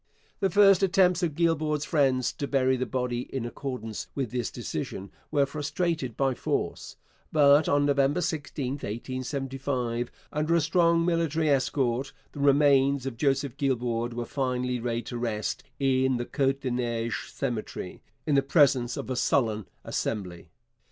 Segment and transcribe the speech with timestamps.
[0.39, 5.11] The first attempts of Guibord's friends to bury the body in accordance with this decision
[5.29, 6.95] were frustrated by force;
[7.31, 14.15] but on November 16, 1875, under a strong military escort, the remains of Joseph Guibord
[14.15, 19.07] were finally laid to rest in the Côte des Neiges cemetery, in the presence of
[19.11, 20.47] a sullen assemblage.